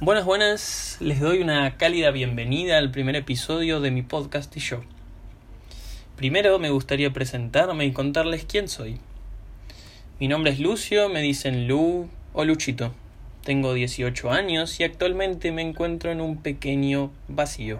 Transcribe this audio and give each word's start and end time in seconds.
Buenas, 0.00 0.24
buenas, 0.24 0.96
les 0.98 1.20
doy 1.20 1.40
una 1.40 1.76
cálida 1.76 2.10
bienvenida 2.10 2.78
al 2.78 2.90
primer 2.90 3.14
episodio 3.14 3.80
de 3.80 3.92
mi 3.92 4.02
podcast 4.02 4.54
y 4.56 4.60
show. 4.60 4.82
Primero 6.16 6.58
me 6.58 6.70
gustaría 6.70 7.12
presentarme 7.12 7.84
y 7.84 7.92
contarles 7.92 8.44
quién 8.44 8.66
soy. 8.66 8.98
Mi 10.18 10.26
nombre 10.26 10.50
es 10.50 10.58
Lucio, 10.58 11.08
me 11.08 11.22
dicen 11.22 11.68
Lu 11.68 12.08
o 12.32 12.44
Luchito. 12.44 12.92
Tengo 13.44 13.72
18 13.72 14.32
años 14.32 14.80
y 14.80 14.82
actualmente 14.82 15.52
me 15.52 15.62
encuentro 15.62 16.10
en 16.10 16.20
un 16.20 16.38
pequeño 16.38 17.12
vacío. 17.28 17.78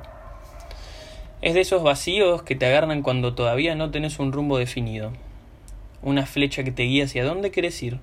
Es 1.42 1.54
de 1.54 1.62
esos 1.62 1.82
vacíos 1.82 2.44
que 2.44 2.54
te 2.54 2.66
agarran 2.66 3.02
cuando 3.02 3.34
todavía 3.34 3.74
no 3.74 3.90
tenés 3.90 4.20
un 4.20 4.30
rumbo 4.30 4.56
definido. 4.56 5.12
Una 6.00 6.26
flecha 6.26 6.62
que 6.62 6.70
te 6.70 6.84
guía 6.84 7.06
hacia 7.06 7.24
dónde 7.24 7.50
quieres 7.50 7.82
ir 7.82 7.98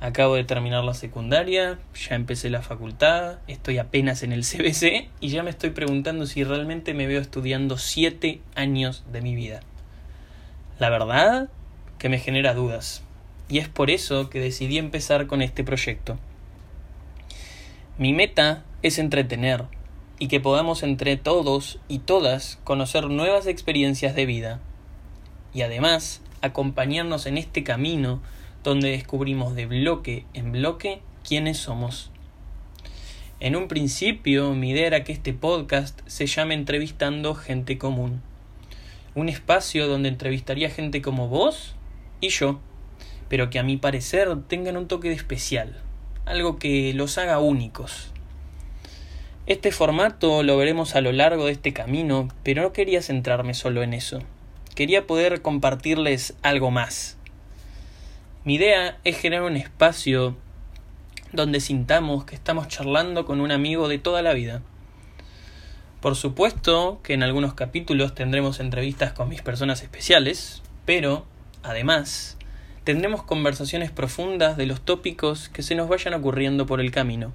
Acabo 0.00 0.34
de 0.34 0.44
terminar 0.44 0.84
la 0.84 0.92
secundaria, 0.92 1.78
ya 1.94 2.16
empecé 2.16 2.50
la 2.50 2.60
facultad, 2.60 3.38
estoy 3.48 3.78
apenas 3.78 4.22
en 4.22 4.32
el 4.32 4.42
CBC 4.44 5.08
y 5.20 5.28
ya 5.28 5.42
me 5.42 5.48
estoy 5.48 5.70
preguntando 5.70 6.26
si 6.26 6.44
realmente 6.44 6.92
me 6.92 7.06
veo 7.06 7.20
estudiando 7.20 7.78
siete 7.78 8.40
años 8.54 9.04
de 9.10 9.22
mi 9.22 9.34
vida. 9.34 9.60
La 10.78 10.90
verdad 10.90 11.48
que 11.98 12.10
me 12.10 12.18
genera 12.18 12.52
dudas 12.52 13.02
y 13.48 13.58
es 13.58 13.68
por 13.68 13.90
eso 13.90 14.28
que 14.28 14.38
decidí 14.38 14.76
empezar 14.76 15.26
con 15.26 15.40
este 15.40 15.64
proyecto. 15.64 16.18
Mi 17.96 18.12
meta 18.12 18.64
es 18.82 18.98
entretener 18.98 19.64
y 20.18 20.28
que 20.28 20.40
podamos 20.40 20.82
entre 20.82 21.16
todos 21.16 21.78
y 21.88 22.00
todas 22.00 22.58
conocer 22.64 23.08
nuevas 23.08 23.46
experiencias 23.46 24.14
de 24.14 24.26
vida 24.26 24.60
y 25.54 25.62
además 25.62 26.20
acompañarnos 26.42 27.24
en 27.24 27.38
este 27.38 27.64
camino 27.64 28.20
donde 28.66 28.90
descubrimos 28.90 29.54
de 29.54 29.66
bloque 29.66 30.24
en 30.34 30.50
bloque 30.50 31.00
quiénes 31.22 31.56
somos. 31.56 32.10
En 33.38 33.54
un 33.54 33.68
principio 33.68 34.54
mi 34.54 34.70
idea 34.70 34.88
era 34.88 35.04
que 35.04 35.12
este 35.12 35.32
podcast 35.32 36.00
se 36.06 36.26
llame 36.26 36.54
Entrevistando 36.54 37.36
Gente 37.36 37.78
Común. 37.78 38.22
Un 39.14 39.28
espacio 39.28 39.86
donde 39.86 40.08
entrevistaría 40.08 40.68
gente 40.68 41.00
como 41.00 41.28
vos 41.28 41.76
y 42.20 42.30
yo, 42.30 42.58
pero 43.28 43.50
que 43.50 43.60
a 43.60 43.62
mi 43.62 43.76
parecer 43.76 44.36
tengan 44.48 44.76
un 44.76 44.88
toque 44.88 45.10
de 45.10 45.14
especial, 45.14 45.80
algo 46.24 46.58
que 46.58 46.92
los 46.92 47.18
haga 47.18 47.38
únicos. 47.38 48.10
Este 49.46 49.70
formato 49.70 50.42
lo 50.42 50.56
veremos 50.56 50.96
a 50.96 51.00
lo 51.02 51.12
largo 51.12 51.46
de 51.46 51.52
este 51.52 51.72
camino, 51.72 52.26
pero 52.42 52.62
no 52.62 52.72
quería 52.72 53.00
centrarme 53.00 53.54
solo 53.54 53.84
en 53.84 53.94
eso. 53.94 54.18
Quería 54.74 55.06
poder 55.06 55.40
compartirles 55.40 56.34
algo 56.42 56.72
más, 56.72 57.15
mi 58.46 58.54
idea 58.54 58.96
es 59.02 59.18
generar 59.18 59.42
un 59.42 59.56
espacio 59.56 60.36
donde 61.32 61.58
sintamos 61.58 62.24
que 62.24 62.36
estamos 62.36 62.68
charlando 62.68 63.26
con 63.26 63.40
un 63.40 63.50
amigo 63.50 63.88
de 63.88 63.98
toda 63.98 64.22
la 64.22 64.34
vida. 64.34 64.62
Por 66.00 66.14
supuesto 66.14 67.00
que 67.02 67.14
en 67.14 67.24
algunos 67.24 67.54
capítulos 67.54 68.14
tendremos 68.14 68.60
entrevistas 68.60 69.12
con 69.12 69.28
mis 69.28 69.42
personas 69.42 69.82
especiales, 69.82 70.62
pero, 70.84 71.26
además, 71.64 72.38
tendremos 72.84 73.24
conversaciones 73.24 73.90
profundas 73.90 74.56
de 74.56 74.66
los 74.66 74.80
tópicos 74.80 75.48
que 75.48 75.64
se 75.64 75.74
nos 75.74 75.88
vayan 75.88 76.14
ocurriendo 76.14 76.66
por 76.66 76.80
el 76.80 76.92
camino. 76.92 77.32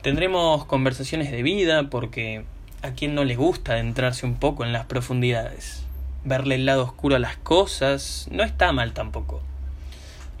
Tendremos 0.00 0.64
conversaciones 0.64 1.30
de 1.30 1.42
vida 1.42 1.90
porque 1.90 2.46
a 2.80 2.92
quien 2.92 3.14
no 3.14 3.22
le 3.24 3.36
gusta 3.36 3.74
adentrarse 3.74 4.24
un 4.24 4.36
poco 4.36 4.64
en 4.64 4.72
las 4.72 4.86
profundidades. 4.86 5.84
Verle 6.24 6.54
el 6.54 6.64
lado 6.64 6.84
oscuro 6.84 7.16
a 7.16 7.18
las 7.18 7.36
cosas 7.36 8.28
no 8.30 8.44
está 8.44 8.72
mal 8.72 8.94
tampoco. 8.94 9.42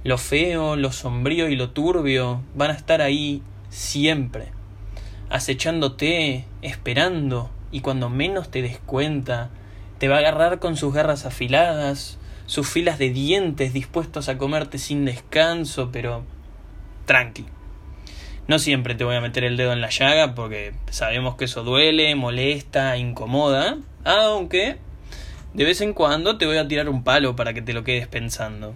Lo 0.04 0.16
feo, 0.16 0.76
lo 0.76 0.92
sombrío 0.92 1.48
y 1.48 1.56
lo 1.56 1.70
turbio 1.70 2.42
van 2.54 2.70
a 2.70 2.74
estar 2.74 3.02
ahí 3.02 3.42
siempre, 3.68 4.48
acechándote, 5.28 6.44
esperando, 6.62 7.50
y 7.72 7.80
cuando 7.80 8.08
menos 8.08 8.50
te 8.50 8.62
des 8.62 8.78
cuenta, 8.78 9.50
te 9.98 10.08
va 10.08 10.16
a 10.16 10.18
agarrar 10.20 10.60
con 10.60 10.76
sus 10.76 10.94
garras 10.94 11.26
afiladas, 11.26 12.18
sus 12.46 12.68
filas 12.68 12.98
de 12.98 13.10
dientes 13.10 13.72
dispuestos 13.72 14.28
a 14.28 14.38
comerte 14.38 14.78
sin 14.78 15.04
descanso, 15.04 15.90
pero 15.92 16.24
tranqui. 17.04 17.46
No 18.46 18.58
siempre 18.58 18.94
te 18.94 19.04
voy 19.04 19.16
a 19.16 19.20
meter 19.20 19.44
el 19.44 19.56
dedo 19.56 19.72
en 19.72 19.80
la 19.80 19.90
llaga 19.90 20.34
porque 20.34 20.72
sabemos 20.90 21.36
que 21.36 21.44
eso 21.44 21.64
duele, 21.64 22.14
molesta, 22.14 22.96
incomoda, 22.96 23.76
aunque 24.04 24.78
de 25.52 25.64
vez 25.64 25.80
en 25.80 25.92
cuando 25.92 26.38
te 26.38 26.46
voy 26.46 26.56
a 26.56 26.68
tirar 26.68 26.88
un 26.88 27.04
palo 27.04 27.36
para 27.36 27.52
que 27.52 27.60
te 27.60 27.74
lo 27.74 27.84
quedes 27.84 28.06
pensando. 28.06 28.74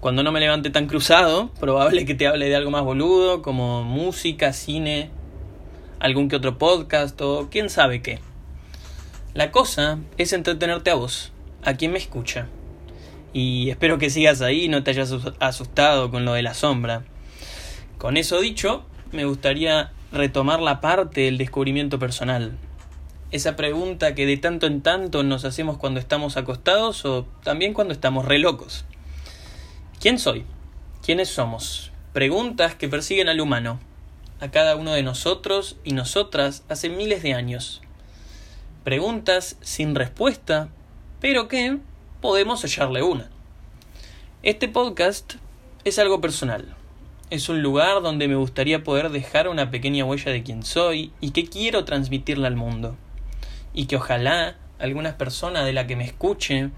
Cuando 0.00 0.22
no 0.22 0.30
me 0.30 0.38
levante 0.38 0.70
tan 0.70 0.86
cruzado, 0.86 1.48
probable 1.58 2.04
que 2.06 2.14
te 2.14 2.28
hable 2.28 2.48
de 2.48 2.54
algo 2.54 2.70
más 2.70 2.84
boludo, 2.84 3.42
como 3.42 3.82
música, 3.82 4.52
cine, 4.52 5.10
algún 5.98 6.28
que 6.28 6.36
otro 6.36 6.56
podcast 6.56 7.20
o 7.20 7.48
quién 7.50 7.68
sabe 7.68 8.00
qué. 8.00 8.20
La 9.34 9.50
cosa 9.50 9.98
es 10.16 10.32
entretenerte 10.32 10.90
a 10.90 10.94
vos, 10.94 11.32
a 11.64 11.74
quien 11.74 11.90
me 11.90 11.98
escucha. 11.98 12.46
Y 13.32 13.70
espero 13.70 13.98
que 13.98 14.08
sigas 14.08 14.40
ahí 14.40 14.68
no 14.68 14.84
te 14.84 14.92
hayas 14.92 15.12
asustado 15.40 16.12
con 16.12 16.24
lo 16.24 16.32
de 16.32 16.42
la 16.42 16.54
sombra. 16.54 17.02
Con 17.98 18.16
eso 18.16 18.40
dicho, 18.40 18.84
me 19.10 19.24
gustaría 19.24 19.90
retomar 20.12 20.60
la 20.60 20.80
parte 20.80 21.22
del 21.22 21.38
descubrimiento 21.38 21.98
personal. 21.98 22.56
Esa 23.32 23.56
pregunta 23.56 24.14
que 24.14 24.26
de 24.26 24.36
tanto 24.36 24.68
en 24.68 24.80
tanto 24.80 25.24
nos 25.24 25.44
hacemos 25.44 25.76
cuando 25.76 25.98
estamos 25.98 26.36
acostados 26.36 27.04
o 27.04 27.26
también 27.42 27.74
cuando 27.74 27.92
estamos 27.92 28.26
re 28.26 28.38
locos. 28.38 28.84
¿Quién 30.00 30.20
soy? 30.20 30.44
¿Quiénes 31.04 31.28
somos? 31.28 31.90
Preguntas 32.12 32.76
que 32.76 32.88
persiguen 32.88 33.28
al 33.28 33.40
humano, 33.40 33.80
a 34.38 34.48
cada 34.52 34.76
uno 34.76 34.92
de 34.92 35.02
nosotros 35.02 35.76
y 35.82 35.92
nosotras 35.92 36.62
hace 36.68 36.88
miles 36.88 37.24
de 37.24 37.34
años. 37.34 37.82
Preguntas 38.84 39.56
sin 39.60 39.96
respuesta, 39.96 40.68
pero 41.20 41.48
que 41.48 41.78
podemos 42.20 42.62
hallarle 42.62 43.02
una. 43.02 43.28
Este 44.44 44.68
podcast 44.68 45.34
es 45.82 45.98
algo 45.98 46.20
personal. 46.20 46.76
Es 47.30 47.48
un 47.48 47.60
lugar 47.60 48.00
donde 48.00 48.28
me 48.28 48.36
gustaría 48.36 48.84
poder 48.84 49.10
dejar 49.10 49.48
una 49.48 49.72
pequeña 49.72 50.04
huella 50.04 50.30
de 50.30 50.44
quién 50.44 50.62
soy 50.62 51.10
y 51.20 51.32
que 51.32 51.46
quiero 51.48 51.84
transmitirle 51.84 52.46
al 52.46 52.54
mundo. 52.54 52.96
Y 53.74 53.86
que 53.86 53.96
ojalá 53.96 54.58
algunas 54.78 55.14
personas 55.14 55.64
de 55.64 55.72
la 55.72 55.88
que 55.88 55.96
me 55.96 56.04
escuchen 56.04 56.72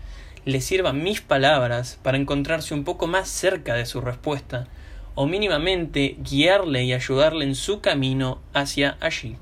le 0.45 0.61
sirvan 0.61 1.03
mis 1.03 1.21
palabras 1.21 1.99
para 2.03 2.17
encontrarse 2.17 2.75
un 2.75 2.84
poco 2.84 3.06
más 3.06 3.28
cerca 3.28 3.75
de 3.75 3.87
su 3.87 4.01
respuesta, 4.01 4.69
o 5.15 5.27
mínimamente 5.27 6.17
guiarle 6.21 6.84
y 6.84 6.93
ayudarle 6.93 7.45
en 7.45 7.55
su 7.55 7.81
camino 7.81 8.41
hacia 8.55 8.97
allí. 9.00 9.37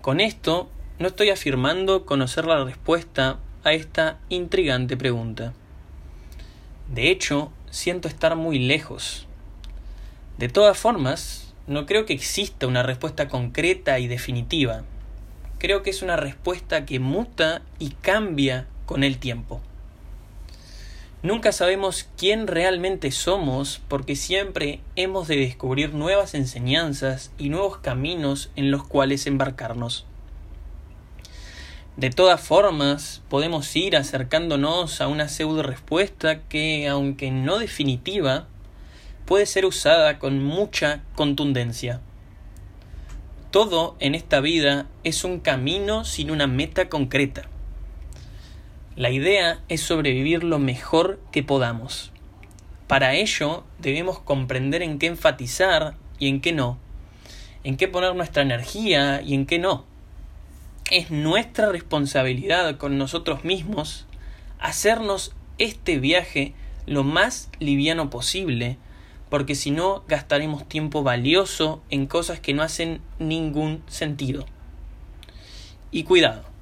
Con 0.00 0.20
esto 0.20 0.70
no 0.98 1.08
estoy 1.08 1.30
afirmando 1.30 2.06
conocer 2.06 2.46
la 2.46 2.64
respuesta 2.64 3.38
a 3.64 3.72
esta 3.72 4.20
intrigante 4.28 4.96
pregunta. 4.96 5.52
De 6.88 7.10
hecho, 7.10 7.50
siento 7.70 8.06
estar 8.06 8.36
muy 8.36 8.60
lejos. 8.60 9.26
De 10.38 10.48
todas 10.48 10.78
formas, 10.78 11.52
no 11.66 11.84
creo 11.84 12.06
que 12.06 12.12
exista 12.12 12.66
una 12.66 12.84
respuesta 12.84 13.26
concreta 13.26 13.98
y 13.98 14.06
definitiva. 14.06 14.84
Creo 15.58 15.82
que 15.82 15.90
es 15.90 16.02
una 16.02 16.16
respuesta 16.16 16.86
que 16.86 17.00
muta 17.00 17.62
y 17.80 17.90
cambia 17.90 18.68
con 18.86 19.04
el 19.04 19.18
tiempo. 19.18 19.60
Nunca 21.22 21.50
sabemos 21.50 22.08
quién 22.16 22.46
realmente 22.46 23.10
somos 23.10 23.80
porque 23.88 24.16
siempre 24.16 24.80
hemos 24.94 25.26
de 25.26 25.36
descubrir 25.36 25.92
nuevas 25.92 26.34
enseñanzas 26.34 27.32
y 27.36 27.48
nuevos 27.48 27.78
caminos 27.78 28.50
en 28.54 28.70
los 28.70 28.86
cuales 28.86 29.26
embarcarnos. 29.26 30.06
De 31.96 32.10
todas 32.10 32.40
formas, 32.40 33.22
podemos 33.30 33.74
ir 33.74 33.96
acercándonos 33.96 35.00
a 35.00 35.08
una 35.08 35.28
pseudo 35.28 35.62
respuesta 35.62 36.42
que, 36.42 36.86
aunque 36.86 37.30
no 37.30 37.58
definitiva, 37.58 38.46
puede 39.24 39.46
ser 39.46 39.64
usada 39.64 40.18
con 40.18 40.44
mucha 40.44 41.02
contundencia. 41.14 42.00
Todo 43.50 43.96
en 43.98 44.14
esta 44.14 44.40
vida 44.40 44.86
es 45.04 45.24
un 45.24 45.40
camino 45.40 46.04
sin 46.04 46.30
una 46.30 46.46
meta 46.46 46.90
concreta. 46.90 47.48
La 48.96 49.10
idea 49.10 49.60
es 49.68 49.82
sobrevivir 49.82 50.42
lo 50.42 50.58
mejor 50.58 51.20
que 51.30 51.42
podamos. 51.42 52.12
Para 52.86 53.12
ello 53.12 53.62
debemos 53.78 54.20
comprender 54.20 54.80
en 54.80 54.98
qué 54.98 55.06
enfatizar 55.06 55.96
y 56.18 56.28
en 56.28 56.40
qué 56.40 56.54
no, 56.54 56.78
en 57.62 57.76
qué 57.76 57.88
poner 57.88 58.14
nuestra 58.14 58.40
energía 58.40 59.20
y 59.20 59.34
en 59.34 59.44
qué 59.44 59.58
no. 59.58 59.84
Es 60.90 61.10
nuestra 61.10 61.70
responsabilidad 61.70 62.78
con 62.78 62.96
nosotros 62.96 63.44
mismos 63.44 64.06
hacernos 64.58 65.34
este 65.58 65.98
viaje 65.98 66.54
lo 66.86 67.04
más 67.04 67.50
liviano 67.58 68.08
posible, 68.08 68.78
porque 69.28 69.56
si 69.56 69.72
no 69.72 70.04
gastaremos 70.08 70.66
tiempo 70.66 71.02
valioso 71.02 71.82
en 71.90 72.06
cosas 72.06 72.40
que 72.40 72.54
no 72.54 72.62
hacen 72.62 73.02
ningún 73.18 73.82
sentido. 73.88 74.46
Y 75.90 76.04
cuidado, 76.04 76.55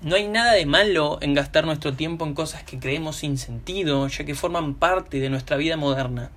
no 0.00 0.14
hay 0.14 0.28
nada 0.28 0.52
de 0.52 0.64
malo 0.64 1.18
en 1.20 1.34
gastar 1.34 1.66
nuestro 1.66 1.94
tiempo 1.94 2.24
en 2.24 2.34
cosas 2.34 2.62
que 2.62 2.78
creemos 2.78 3.16
sin 3.16 3.36
sentido, 3.36 4.06
ya 4.06 4.24
que 4.24 4.36
forman 4.36 4.74
parte 4.74 5.18
de 5.18 5.28
nuestra 5.28 5.56
vida 5.56 5.76
moderna. 5.76 6.30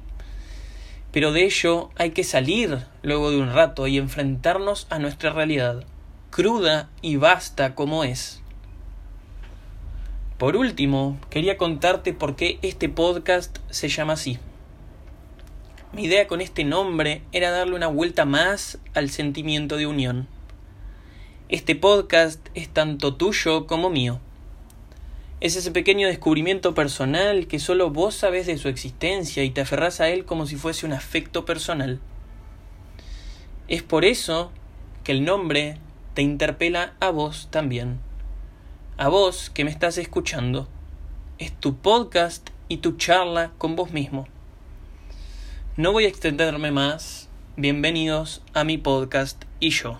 Pero 1.11 1.31
de 1.31 1.45
ello 1.45 1.89
hay 1.95 2.11
que 2.11 2.23
salir 2.23 2.85
luego 3.03 3.29
de 3.29 3.37
un 3.37 3.53
rato 3.53 3.85
y 3.85 3.97
enfrentarnos 3.97 4.87
a 4.89 4.97
nuestra 4.97 5.29
realidad, 5.31 5.83
cruda 6.31 6.89
y 7.01 7.17
vasta 7.17 7.75
como 7.75 8.03
es. 8.03 8.41
Por 10.39 10.55
último, 10.55 11.19
quería 11.29 11.57
contarte 11.57 12.13
por 12.13 12.35
qué 12.35 12.57
este 12.63 12.89
podcast 12.89 13.59
se 13.69 13.89
llama 13.89 14.13
así. 14.13 14.39
Mi 15.93 16.05
idea 16.05 16.25
con 16.25 16.41
este 16.41 16.63
nombre 16.63 17.21
era 17.31 17.51
darle 17.51 17.75
una 17.75 17.87
vuelta 17.87 18.25
más 18.25 18.79
al 18.95 19.11
sentimiento 19.11 19.77
de 19.77 19.85
unión. 19.85 20.27
Este 21.51 21.75
podcast 21.75 22.47
es 22.53 22.69
tanto 22.69 23.15
tuyo 23.15 23.67
como 23.67 23.89
mío. 23.89 24.21
Es 25.41 25.57
ese 25.57 25.71
pequeño 25.71 26.07
descubrimiento 26.07 26.73
personal 26.73 27.45
que 27.47 27.59
solo 27.59 27.89
vos 27.89 28.15
sabés 28.15 28.47
de 28.47 28.57
su 28.57 28.69
existencia 28.69 29.43
y 29.43 29.49
te 29.49 29.59
aferrás 29.59 29.99
a 29.99 30.07
él 30.07 30.23
como 30.23 30.45
si 30.45 30.55
fuese 30.55 30.85
un 30.85 30.93
afecto 30.93 31.43
personal. 31.43 31.99
Es 33.67 33.83
por 33.83 34.05
eso 34.05 34.49
que 35.03 35.11
el 35.11 35.25
nombre 35.25 35.77
te 36.13 36.21
interpela 36.21 36.93
a 37.01 37.09
vos 37.09 37.49
también. 37.51 37.99
A 38.95 39.09
vos 39.09 39.49
que 39.49 39.65
me 39.65 39.71
estás 39.71 39.97
escuchando. 39.97 40.69
Es 41.37 41.51
tu 41.51 41.75
podcast 41.75 42.49
y 42.69 42.77
tu 42.77 42.95
charla 42.95 43.51
con 43.57 43.75
vos 43.75 43.91
mismo. 43.91 44.25
No 45.75 45.91
voy 45.91 46.05
a 46.05 46.07
extenderme 46.07 46.71
más. 46.71 47.27
Bienvenidos 47.57 48.41
a 48.53 48.63
mi 48.63 48.77
podcast 48.77 49.43
y 49.59 49.71
yo. 49.71 49.99